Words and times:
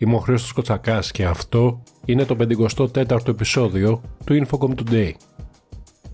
Είμαι 0.00 0.14
ο 0.14 0.18
Χρήστος 0.18 0.52
Κοτσακάς 0.52 1.10
και 1.10 1.24
αυτό 1.24 1.82
είναι 2.04 2.24
το 2.24 2.36
54ο 2.38 3.28
επεισόδιο 3.28 4.00
του 4.24 4.46
Infocom 4.46 4.70
Today. 4.74 5.10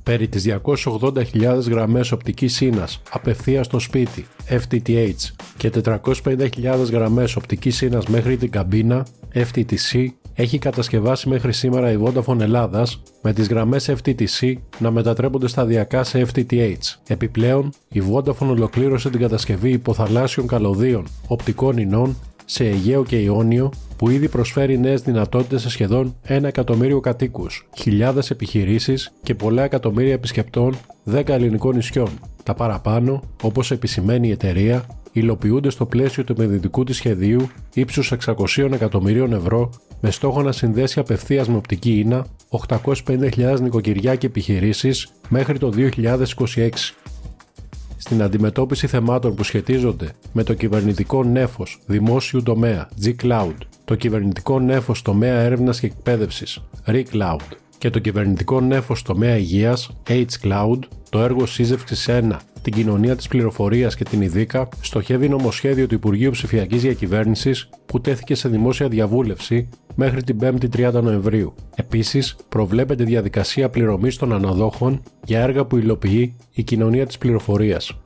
Περί 0.02 0.28
τις 0.28 0.44
280.000 1.00 1.60
γραμμές 1.68 2.12
οπτικής 2.12 2.54
σύνας 2.54 3.02
απευθείας 3.10 3.66
στο 3.66 3.78
σπίτι 3.78 4.26
FTTH 4.48 5.14
και 5.56 5.70
450.000 5.84 6.90
γραμμές 6.90 7.36
οπτικής 7.36 7.76
σύνας 7.76 8.06
μέχρι 8.06 8.36
την 8.36 8.50
καμπίνα 8.50 9.06
FTTC 9.34 10.06
έχει 10.34 10.58
κατασκευάσει 10.58 11.28
μέχρι 11.28 11.52
σήμερα 11.52 11.90
η 11.90 11.98
Vodafone 12.04 12.40
Ελλάδας 12.40 13.02
με 13.22 13.32
τις 13.32 13.48
γραμμές 13.48 13.90
FTTC 13.90 14.54
να 14.78 14.90
μετατρέπονται 14.90 15.48
σταδιακά 15.48 16.04
σε 16.04 16.26
FTTH. 16.32 16.74
Επιπλέον, 17.06 17.72
η 17.88 18.02
Vodafone 18.10 18.48
ολοκλήρωσε 18.48 19.10
την 19.10 19.20
κατασκευή 19.20 19.70
υποθαλάσσιων 19.70 20.46
καλωδίων 20.46 21.06
οπτικών 21.26 21.76
ινών 21.76 22.16
σε 22.44 22.64
Αιγαίο 22.64 23.04
και 23.04 23.16
Ιόνιο 23.16 23.72
που 23.96 24.10
ήδη 24.10 24.28
προσφέρει 24.28 24.78
νέες 24.78 25.02
δυνατότητες 25.02 25.60
σε 25.60 25.70
σχεδόν 25.70 26.14
1 26.28 26.42
εκατομμύριο 26.42 27.00
κατοίκους, 27.00 27.66
χιλιάδες 27.76 28.30
επιχειρήσεις 28.30 29.12
και 29.22 29.34
πολλά 29.34 29.62
εκατομμύρια 29.62 30.12
επισκεπτών 30.12 30.76
10 31.04 31.28
ελληνικών 31.28 31.74
νησιών. 31.74 32.08
Τα 32.42 32.54
παραπάνω, 32.54 33.22
όπως 33.42 33.70
επισημαίνει 33.70 34.28
η 34.28 34.30
εταιρεία, 34.30 34.86
υλοποιούνται 35.12 35.70
στο 35.70 35.86
πλαίσιο 35.86 36.24
του 36.24 36.32
επενδυτικού 36.32 36.84
της 36.84 36.96
σχεδίου 36.96 37.48
ύψους 37.74 38.12
600 38.26 38.72
εκατομμυρίων 38.72 39.32
ευρώ 39.32 39.70
με 40.00 40.10
στόχο 40.10 40.42
να 40.42 40.52
συνδέσει 40.52 40.98
απευθείας 40.98 41.48
με 41.48 41.56
οπτική 41.56 41.98
ίνα 41.98 42.26
850.000 43.06 43.60
νοικοκυριά 43.60 44.14
και 44.14 44.26
επιχειρήσεις 44.26 45.12
μέχρι 45.28 45.58
το 45.58 45.72
2026 45.76 46.68
στην 48.06 48.22
αντιμετώπιση 48.22 48.86
θεμάτων 48.86 49.34
που 49.34 49.42
σχετίζονται 49.42 50.08
με 50.32 50.42
το 50.42 50.54
κυβερνητικό 50.54 51.24
νέφος 51.24 51.78
δημόσιου 51.86 52.42
τομέα 52.42 52.88
G-Cloud, 53.04 53.54
το 53.84 53.94
κυβερνητικό 53.94 54.60
νέφος 54.60 55.02
τομέα 55.02 55.34
έρευνας 55.34 55.80
και 55.80 55.86
εκπαίδευσης 55.86 56.62
Re-Cloud 56.86 57.40
και 57.78 57.90
το 57.90 57.98
κυβερνητικό 57.98 58.60
νέφος 58.60 59.02
τομέα 59.02 59.36
υγείας 59.36 59.90
H-Cloud, 60.08 60.78
το 61.08 61.20
έργο 61.20 61.46
σύζευξης 61.46 62.08
1 62.08 62.36
την 62.64 62.72
κοινωνία 62.72 63.16
της 63.16 63.28
πληροφορίας 63.28 63.94
και 63.94 64.04
την 64.04 64.22
ΙΔΙΚΑ 64.22 64.68
στοχεύει 64.80 65.28
νομοσχέδιο 65.28 65.86
του 65.86 65.94
Υπουργείου 65.94 66.30
Ψηφιακής 66.30 66.82
Διακυβέρνησης 66.82 67.68
που 67.86 68.00
τέθηκε 68.00 68.34
σε 68.34 68.48
δημόσια 68.48 68.88
διαβούλευση 68.88 69.68
μέχρι 69.94 70.22
την 70.22 70.38
5η 70.42 70.68
30 70.76 71.02
Νοεμβρίου. 71.02 71.54
Επίσης, 71.74 72.36
προβλέπεται 72.48 73.04
διαδικασία 73.04 73.68
πληρωμής 73.68 74.16
των 74.16 74.32
αναδόχων 74.32 75.02
για 75.24 75.40
έργα 75.40 75.64
που 75.64 75.76
υλοποιεί 75.76 76.36
η 76.52 76.62
κοινωνία 76.62 77.06
της 77.06 77.18
πληροφορίας. 77.18 77.98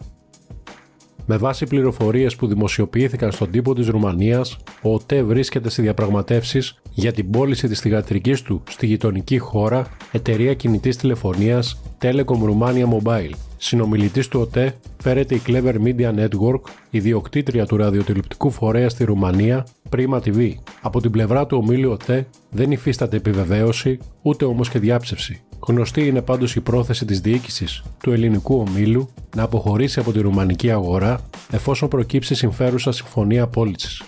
Με 1.30 1.36
βάση 1.36 1.66
πληροφορίες 1.66 2.36
που 2.36 2.46
δημοσιοποιήθηκαν 2.46 3.32
στον 3.32 3.50
τύπο 3.50 3.74
της 3.74 3.88
Ρουμανίας, 3.88 4.56
ο 4.82 4.94
ΟΤΕ 4.94 5.22
βρίσκεται 5.22 5.70
σε 5.70 5.82
διαπραγματεύσεις 5.82 6.80
για 6.92 7.12
την 7.12 7.30
πώληση 7.30 7.68
της 7.68 7.80
θηγατρικής 7.80 8.42
του 8.42 8.62
στη 8.68 8.86
γειτονική 8.86 9.38
χώρα 9.38 9.86
εταιρεία 10.12 10.54
κινητής 10.54 10.96
τηλεφωνίας 10.96 11.80
Telecom 12.02 12.22
Romania 12.24 12.84
Mobile. 12.84 13.30
Συνομιλητής 13.56 14.28
του 14.28 14.40
ΟΤΕ 14.40 14.74
φέρεται 15.02 15.34
η 15.34 15.42
Clever 15.46 15.74
Media 15.84 16.14
Network, 16.14 16.60
ιδιοκτήτρια 16.90 17.66
του 17.66 17.76
ραδιοτηλεπτικού 17.76 18.50
φορέα 18.50 18.88
στη 18.88 19.04
Ρουμανία, 19.04 19.66
Prima 19.90 20.20
TV. 20.24 20.52
Από 20.80 21.00
την 21.00 21.10
πλευρά 21.10 21.46
του 21.46 21.58
ομίλου 21.62 21.90
ΟΤΕ 21.90 22.26
δεν 22.50 22.70
υφίσταται 22.70 23.16
επιβεβαίωση, 23.16 23.98
ούτε 24.22 24.44
όμως 24.44 24.68
και 24.68 24.78
διάψευση. 24.78 25.42
Γνωστή 25.60 26.06
είναι 26.06 26.22
πάντως 26.22 26.54
η 26.56 26.60
πρόθεση 26.60 27.04
της 27.04 27.20
διοίκησης 27.20 27.82
του 28.02 28.12
ελληνικού 28.12 28.64
ομίλου 28.68 29.08
να 29.36 29.42
αποχωρήσει 29.42 30.00
από 30.00 30.12
τη 30.12 30.20
ρουμανική 30.20 30.70
αγορά 30.70 31.20
εφόσον 31.50 31.88
προκύψει 31.88 32.34
συμφέρουσα 32.34 32.92
συμφωνία 32.92 33.42
απόλυση. 33.42 34.04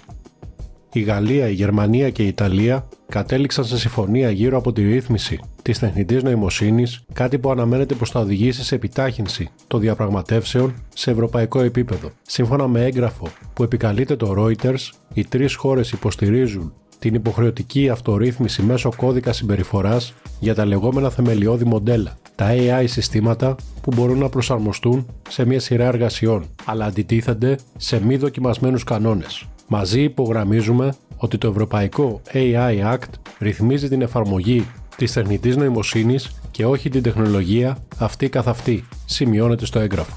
Η 0.92 1.00
Γαλλία, 1.00 1.48
η 1.48 1.52
Γερμανία 1.52 2.10
και 2.10 2.22
η 2.22 2.26
Ιταλία 2.26 2.88
κατέληξαν 3.08 3.64
σε 3.64 3.78
συμφωνία 3.78 4.30
γύρω 4.30 4.58
από 4.58 4.72
τη 4.72 4.82
ρύθμιση 4.82 5.40
της 5.62 5.78
τεχνητής 5.78 6.22
νοημοσύνης, 6.22 7.04
κάτι 7.12 7.38
που 7.38 7.50
αναμένεται 7.50 7.94
πως 7.94 8.10
θα 8.10 8.20
οδηγήσει 8.20 8.64
σε 8.64 8.75
επιτάχυνση 8.75 9.48
των 9.66 9.80
διαπραγματεύσεων 9.80 10.75
σε 10.94 11.10
ευρωπαϊκό 11.10 11.60
επίπεδο. 11.60 12.10
Σύμφωνα 12.22 12.69
με 12.69 12.84
έγγραφο 12.84 13.28
που 13.52 13.62
επικαλείται 13.62 14.16
το 14.16 14.34
Reuters, 14.38 14.91
οι 15.14 15.25
τρεις 15.25 15.54
χώρες 15.54 15.92
υποστηρίζουν 15.92 16.72
την 17.00 17.15
υποχρεωτική 17.15 17.88
αυτορύθμιση 17.88 18.62
μέσω 18.62 18.91
κώδικα 18.97 19.33
συμπεριφοράς 19.33 20.15
για 20.41 20.55
τα 20.55 20.65
λεγόμενα 20.65 21.11
θεμελιώδη 21.11 21.65
μοντέλα, 21.65 22.16
τα 22.34 22.49
AI 22.50 22.84
συστήματα 22.87 23.56
που 23.81 23.93
μπορούν 23.94 24.19
να 24.19 24.28
προσαρμοστούν 24.28 25.06
σε 25.28 25.44
μια 25.44 25.61
σειρά 25.61 25.84
εργασιών, 25.87 26.44
αλλά 26.65 26.84
αντιτίθενται 26.84 27.59
σε 27.77 28.05
μη 28.05 28.16
δοκιμασμένους 28.16 28.84
κανόνες. 28.84 29.44
Μαζί 29.69 30.03
υπογραμμίζουμε 30.03 30.94
ότι 31.16 31.38
το 31.38 31.49
Ευρωπαϊκό 31.49 32.21
AI 32.33 32.94
Act 32.94 33.11
ρυθμίζει 33.38 33.88
την 33.88 34.03
εφαρμογή 34.03 34.67
της 34.97 35.12
τεχνητής 35.12 35.56
νοημοσύνης 35.56 36.31
και 36.50 36.67
όχι 36.67 36.88
την 36.88 37.03
τεχνολογία 37.03 37.77
αυτή 37.99 38.28
καθ' 38.28 38.49
αυτή, 38.49 38.84
σημειώνεται 39.05 39.67
στο 39.67 39.78
έγγραφο. 39.78 40.17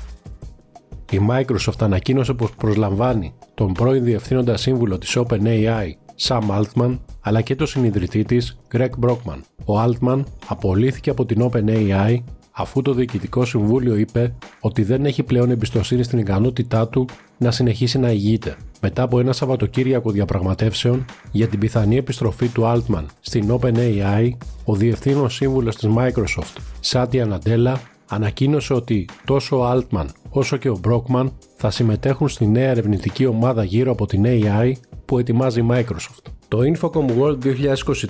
Η 1.12 1.20
Microsoft 1.30 1.80
ανακοίνωσε 1.80 2.34
πως 2.34 2.52
προσλαμβάνει 2.52 3.34
τον 3.54 3.74
πρώην 3.74 4.04
διευθύνοντα 4.04 4.58
σύμβουλο 4.58 4.98
της 4.98 5.18
OpenAI, 5.18 5.92
Sam 6.20 6.42
Altman, 6.50 7.00
αλλά 7.22 7.42
και 7.42 7.56
τον 7.56 7.68
συνειδητή 7.68 8.24
της, 8.24 8.60
Greg 8.74 8.90
Brockman. 9.02 9.40
Ο 9.66 9.82
Altman 9.84 10.24
απολύθηκε 10.48 11.10
από 11.10 11.26
την 11.26 11.50
OpenAI 11.52 12.18
αφού 12.52 12.82
το 12.82 12.94
Διοικητικό 12.94 13.46
Συμβούλιο 13.46 13.96
είπε 13.96 14.34
ότι 14.60 14.84
δεν 14.84 15.06
έχει 15.06 15.24
πλέον 15.24 15.52
εμπιστοσύνη 15.52 16.04
στην 16.04 16.20
ικανότητά 16.20 16.88
του 16.88 17.08
να 17.38 17.52
συνεχίσει 17.52 18.00
να 18.00 18.12
ηγείται. 18.12 18.56
Μετά 18.82 19.04
από 19.04 19.20
ένα 19.20 19.34
Σαββατοκύριακο 19.34 20.12
διαπραγματεύσεων 20.12 21.06
για 21.32 21.48
την 21.48 21.60
πιθανή 21.60 21.98
επιστροφή 21.98 22.48
του 22.48 22.64
Altman 22.66 23.06
στην 23.20 23.60
OpenAI, 23.60 24.30
ο 24.66 24.76
διευθύνων 24.76 25.30
σύμβουλος 25.30 25.76
της 25.76 25.90
Microsoft, 25.98 26.58
Satya 26.92 27.28
Nadella, 27.34 27.74
ανακοίνωσε 28.08 28.74
ότι 28.74 29.08
τόσο 29.26 29.60
ο 29.60 29.72
Altman 29.72 30.06
όσο 30.30 30.58
και 30.58 30.70
ο 30.70 30.80
Brockman 30.88 31.32
θα 31.56 31.70
συμμετέχουν 31.70 32.30
στη 32.30 32.48
νέα 32.48 32.70
ερευνητική 32.70 33.26
ομάδα 33.26 33.64
γύρω 33.64 33.92
από 33.92 34.06
την 34.06 34.24
AI 34.26 34.72
που 35.06 35.20
ετοιμάζει 35.20 35.60
η 35.60 35.66
Microsoft. 35.70 36.32
Το 36.48 36.60
Infocom 36.60 37.06
World 37.20 37.38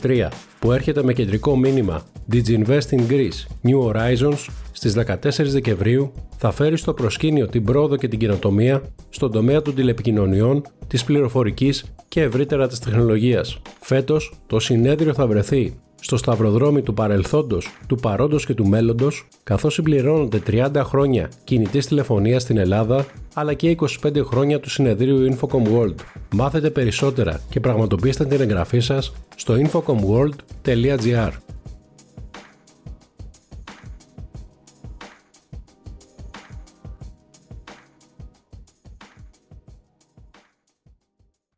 2023 0.04 0.28
που 0.60 0.72
έρχεται 0.72 1.04
με 1.04 1.14
κεντρικό 1.14 1.58
μήνυμα 1.58 2.02
Diginvest 2.32 2.90
in 2.90 3.02
Greece 3.10 3.68
New 3.68 3.92
Horizons 3.92 4.48
στις 4.72 4.96
14 4.98 5.16
Δεκεμβρίου 5.46 6.12
θα 6.38 6.52
φέρει 6.52 6.78
στο 6.78 6.94
προσκήνιο 6.94 7.48
την 7.48 7.64
πρόοδο 7.64 7.96
και 7.96 8.08
την 8.08 8.20
κοινοτομία 8.20 8.82
στον 9.10 9.32
τομέα 9.32 9.62
των 9.62 9.76
τηλεπικοινωνιών, 9.76 10.62
της 10.88 11.04
πληροφορικής 11.04 11.84
και 12.08 12.22
ευρύτερα 12.22 12.68
της 12.68 12.80
τεχνολογίας. 12.80 13.62
Φέτος 13.80 14.34
το 14.48 14.60
συνέδριο 14.60 15.14
θα 15.14 15.28
βρεθεί 15.28 15.74
στο 16.02 16.18
σταυροδρόμι 16.18 16.82
του 16.82 16.94
παρελθόντος, 16.94 17.70
του 17.88 17.96
παρόντος 17.96 18.46
και 18.46 18.54
του 18.54 18.68
μέλλοντος, 18.68 19.28
καθώς 19.44 19.74
συμπληρώνονται 19.74 20.40
30 20.40 20.84
χρόνια 20.84 21.30
κινητής 21.44 21.88
τηλεφωνίας 21.88 22.42
στην 22.42 22.58
Ελλάδα, 22.58 23.06
αλλά 23.34 23.54
και 23.54 23.76
25 23.80 24.26
χρόνια 24.26 24.60
του 24.60 24.70
συνεδρίου 24.70 25.36
Infocom 25.36 25.64
World. 25.74 25.96
Μάθετε 26.36 26.70
περισσότερα 26.70 27.42
και 27.50 27.60
πραγματοποιήστε 27.60 28.26
την 28.26 28.42
εγγραφή 28.42 28.80
σας 28.80 29.14
στο 29.36 29.56
infocomworld.gr. 29.56 31.32